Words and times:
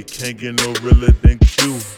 You 0.00 0.04
can't 0.06 0.38
get 0.38 0.54
no 0.54 0.72
realer 0.80 1.12
than 1.12 1.38
you. 1.60 1.89